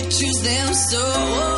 would 0.00 0.10
choose 0.10 0.40
them 0.42 0.74
so. 0.74 1.57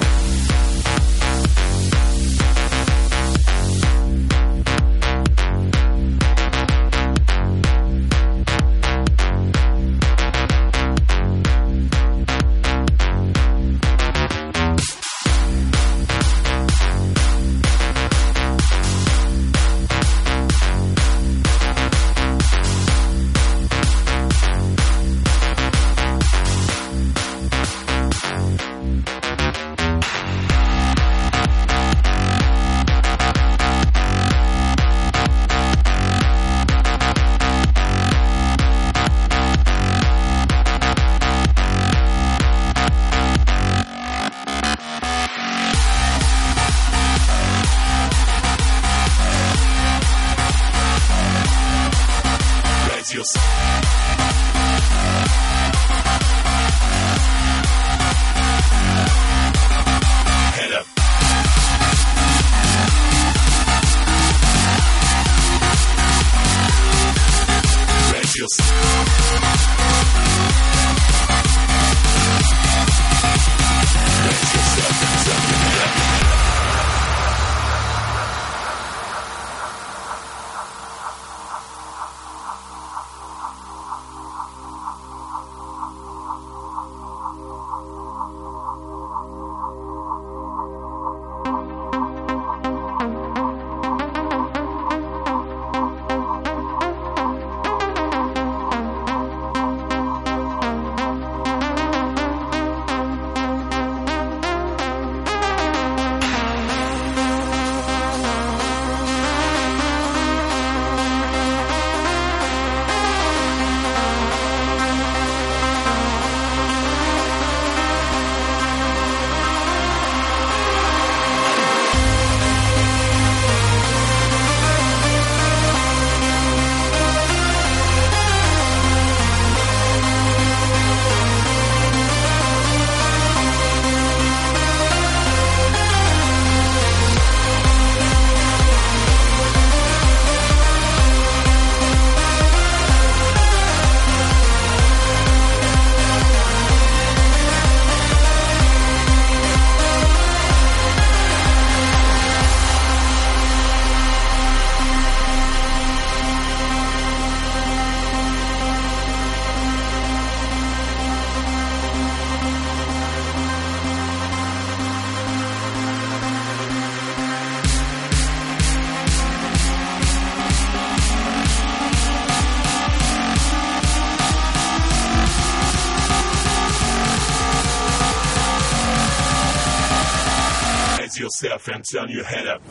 And 181.67 181.83
turn 181.91 182.09
your 182.09 182.23
head 182.23 182.47
up. 182.47 182.61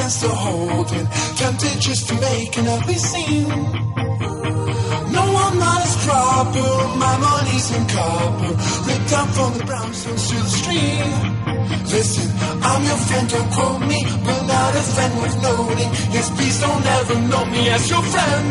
Sense 0.00 0.20
to 0.22 0.28
holding, 0.28 1.06
tempted 1.36 1.76
just 1.80 2.08
to 2.08 2.14
make 2.20 2.56
an 2.56 2.66
ugly 2.68 2.94
scene. 2.94 3.48
No, 5.16 5.24
I'm 5.44 5.56
not 5.58 5.80
as 5.88 5.96
proper, 6.06 6.70
my 7.04 7.14
money's 7.28 7.68
in 7.76 7.84
copper, 7.94 8.52
ripped 8.86 9.08
down 9.12 9.28
from 9.36 9.50
the 9.58 9.64
brownstones 9.68 10.24
to 10.30 10.36
the 10.46 10.52
stream. 10.60 11.10
Listen, 11.94 12.28
I'm 12.68 12.82
your 12.90 13.00
friend, 13.08 13.26
don't 13.28 13.50
quote 13.52 13.82
me, 13.92 14.00
but 14.24 14.40
not 14.52 14.72
a 14.80 14.84
friend 14.94 15.12
worth 15.20 15.38
noting. 15.42 15.90
Yes, 16.14 16.26
please 16.36 16.56
don't 16.64 16.86
ever 16.98 17.16
note 17.32 17.50
me 17.56 17.62
as 17.68 17.90
your 17.92 18.04
friend. 18.12 18.46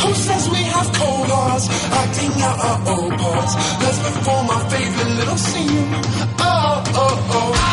Who 0.00 0.10
says 0.14 0.42
we 0.48 0.62
have 0.74 0.88
cold 1.00 1.28
hearts, 1.36 1.66
acting 2.00 2.34
out 2.48 2.58
our 2.68 2.78
old 2.94 3.14
parts? 3.22 3.54
Let's 3.82 3.98
perform 4.06 4.46
our 4.54 4.64
favorite 4.70 5.12
little 5.20 5.40
scene. 5.48 5.88
Oh, 6.38 6.82
oh, 7.02 7.28
oh. 7.36 7.71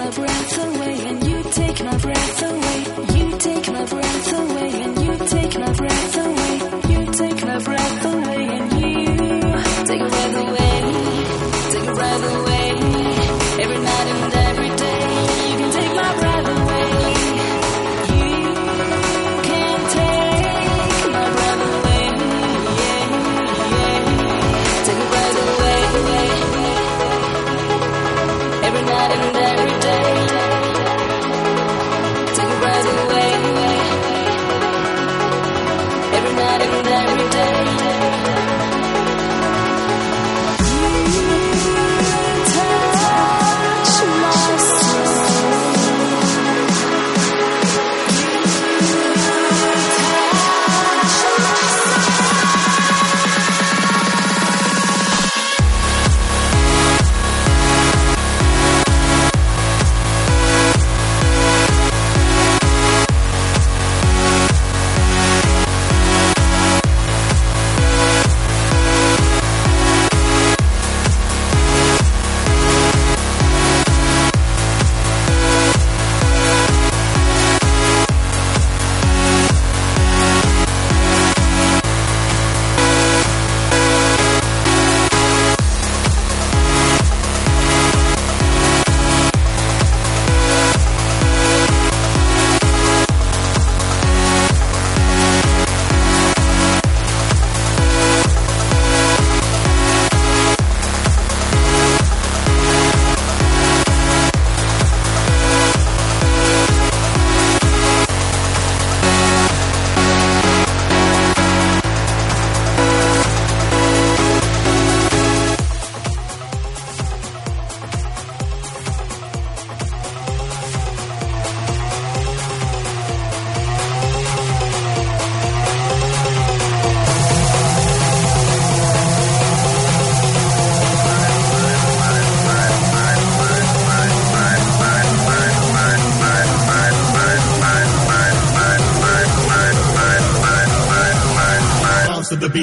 my 0.00 0.10
breath 0.12 0.58
away 0.58 1.08
and 1.08 1.26
you 1.28 1.42
take 1.52 1.84
my 1.84 1.96
breath 1.98 2.42
away. 2.42 2.99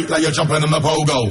Like 0.09 0.21
you're 0.21 0.31
jumping 0.31 0.63
in 0.63 0.69
the 0.69 0.79
pogo. 0.79 1.29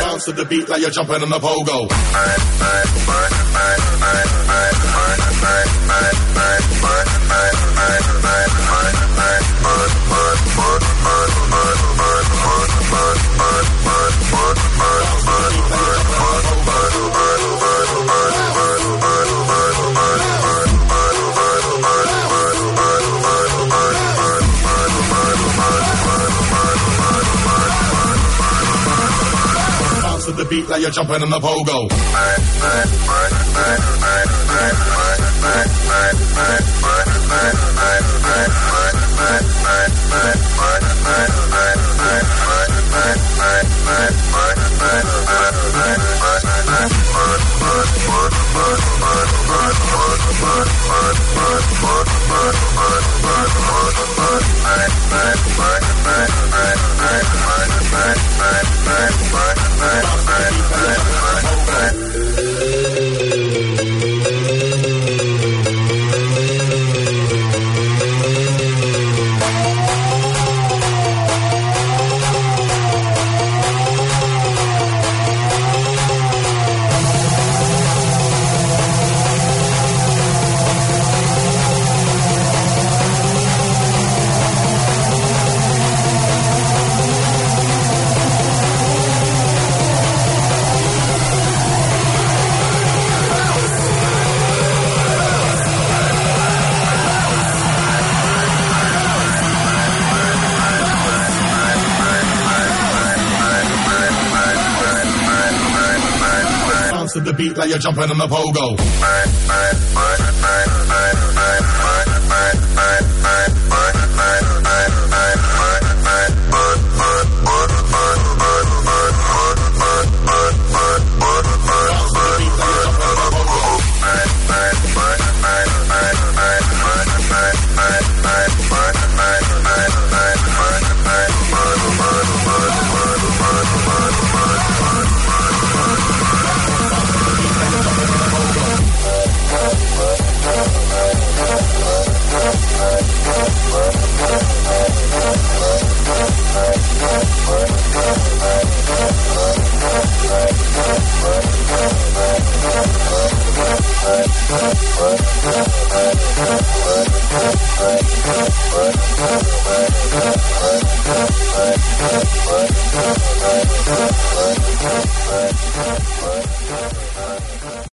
Bounce 0.00 0.24
to 0.24 0.32
the 0.32 0.44
beat 0.44 0.68
like 0.68 0.80
you're 0.80 0.90
jumping 0.90 1.22
in 1.22 1.28
the 1.28 1.38
pogo. 1.38 1.88
like 30.64 30.80
you're 30.80 30.90
jumping 30.90 31.22
in 31.22 31.30
the 31.30 31.38
pogo. 31.38 31.88
Jumping 107.78 108.10
in 108.10 108.18
the 108.18 108.26
pogo. 108.26 108.76